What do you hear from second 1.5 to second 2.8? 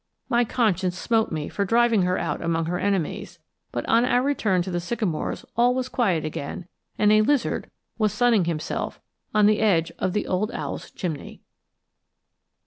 driving her out among her